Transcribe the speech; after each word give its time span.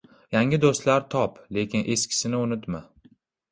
•Yangi 0.35 0.59
do‘stlar 0.63 1.05
top, 1.17 1.37
lekin 1.59 1.87
eskisini 1.99 2.43
unutma. 2.49 2.83